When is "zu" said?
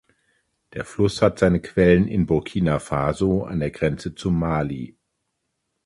4.15-4.31